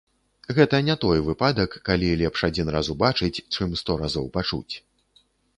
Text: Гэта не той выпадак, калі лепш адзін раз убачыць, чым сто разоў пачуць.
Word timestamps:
Гэта 0.59 0.79
не 0.87 0.95
той 1.03 1.19
выпадак, 1.27 1.77
калі 1.91 2.11
лепш 2.21 2.39
адзін 2.49 2.73
раз 2.77 2.85
убачыць, 2.97 3.33
чым 3.59 3.79
сто 3.81 3.99
разоў 4.03 4.25
пачуць. 4.39 4.73